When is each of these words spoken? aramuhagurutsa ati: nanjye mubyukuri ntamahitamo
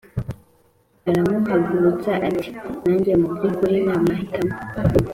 aramuhagurutsa 1.09 2.11
ati: 2.29 2.49
nanjye 2.83 3.11
mubyukuri 3.21 3.75
ntamahitamo 3.85 4.53